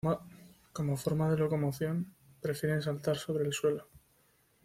Como 0.75 0.97
forma 0.97 1.29
de 1.29 1.37
locomoción, 1.37 2.11
prefieren 2.41 2.81
saltar 2.81 3.17
sobre 3.17 3.45
el 3.45 3.53
suelo. 3.53 3.87